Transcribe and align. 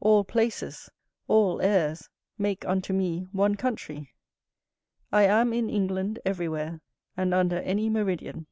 All 0.00 0.22
places, 0.22 0.90
all 1.28 1.62
airs, 1.62 2.10
make 2.36 2.62
unto 2.66 2.92
me 2.92 3.26
one 3.32 3.54
country; 3.54 4.12
I 5.10 5.22
am 5.22 5.54
in 5.54 5.70
England 5.70 6.18
everywhere, 6.26 6.82
and 7.16 7.32
under 7.32 7.56
any 7.56 7.88
meridian. 7.88 8.48